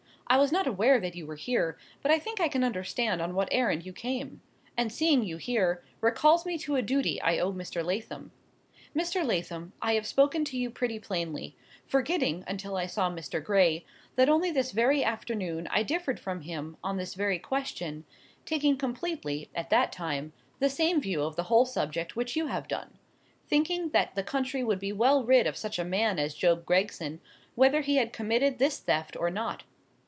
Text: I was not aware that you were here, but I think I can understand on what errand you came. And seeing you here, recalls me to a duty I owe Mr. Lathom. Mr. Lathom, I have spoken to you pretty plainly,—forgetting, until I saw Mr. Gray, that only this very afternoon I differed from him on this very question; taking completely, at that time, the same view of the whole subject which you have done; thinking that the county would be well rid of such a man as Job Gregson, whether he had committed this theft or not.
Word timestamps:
I 0.27 0.37
was 0.37 0.53
not 0.53 0.65
aware 0.65 0.97
that 0.97 1.13
you 1.13 1.25
were 1.27 1.35
here, 1.35 1.77
but 2.01 2.09
I 2.09 2.17
think 2.17 2.39
I 2.39 2.47
can 2.47 2.63
understand 2.63 3.21
on 3.21 3.35
what 3.35 3.49
errand 3.51 3.85
you 3.85 3.91
came. 3.91 4.41
And 4.77 4.89
seeing 4.89 5.25
you 5.25 5.35
here, 5.35 5.83
recalls 5.99 6.45
me 6.45 6.57
to 6.59 6.77
a 6.77 6.81
duty 6.81 7.21
I 7.21 7.37
owe 7.39 7.51
Mr. 7.51 7.83
Lathom. 7.83 8.31
Mr. 8.95 9.25
Lathom, 9.27 9.73
I 9.81 9.95
have 9.95 10.07
spoken 10.07 10.45
to 10.45 10.57
you 10.57 10.69
pretty 10.71 10.99
plainly,—forgetting, 10.99 12.45
until 12.47 12.77
I 12.77 12.85
saw 12.85 13.11
Mr. 13.11 13.43
Gray, 13.43 13.83
that 14.15 14.29
only 14.29 14.51
this 14.51 14.71
very 14.71 15.03
afternoon 15.03 15.67
I 15.69 15.83
differed 15.83 16.17
from 16.17 16.43
him 16.43 16.77
on 16.81 16.95
this 16.95 17.13
very 17.13 17.37
question; 17.37 18.05
taking 18.45 18.77
completely, 18.77 19.49
at 19.53 19.69
that 19.71 19.91
time, 19.91 20.31
the 20.59 20.69
same 20.69 21.01
view 21.01 21.23
of 21.23 21.35
the 21.35 21.43
whole 21.51 21.65
subject 21.65 22.15
which 22.15 22.37
you 22.37 22.47
have 22.47 22.69
done; 22.69 22.97
thinking 23.49 23.89
that 23.89 24.15
the 24.15 24.23
county 24.23 24.63
would 24.63 24.79
be 24.79 24.93
well 24.93 25.25
rid 25.25 25.45
of 25.45 25.57
such 25.57 25.77
a 25.77 25.83
man 25.83 26.17
as 26.17 26.33
Job 26.35 26.65
Gregson, 26.65 27.19
whether 27.55 27.81
he 27.81 27.97
had 27.97 28.13
committed 28.13 28.59
this 28.59 28.79
theft 28.79 29.17
or 29.17 29.29
not. 29.29 29.63